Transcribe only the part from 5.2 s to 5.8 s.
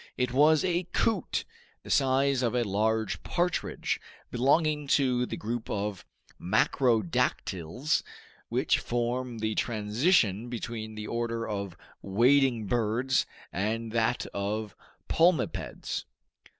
the group